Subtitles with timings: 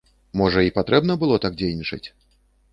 [0.39, 2.03] Можа, і патрэбна было так дзейнічаць?